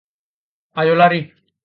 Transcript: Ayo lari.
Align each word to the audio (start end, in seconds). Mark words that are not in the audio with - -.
Ayo 0.79 0.95
lari. 0.95 1.21